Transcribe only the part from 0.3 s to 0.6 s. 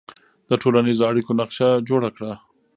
د